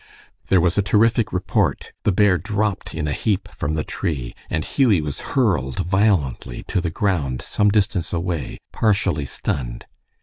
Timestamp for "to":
6.69-6.81